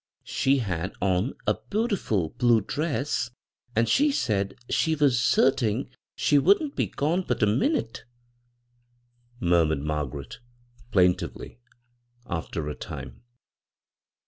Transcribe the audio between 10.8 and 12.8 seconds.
plain tively, after a